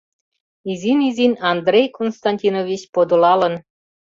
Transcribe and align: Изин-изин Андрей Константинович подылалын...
Изин-изин 0.71 1.33
Андрей 1.51 1.87
Константинович 1.97 2.81
подылалын... 2.93 3.55